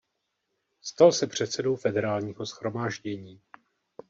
Stal 0.83 1.11
se 1.11 1.27
předsedou 1.27 1.75
Federálního 1.75 2.45
shromáždění. 2.45 3.41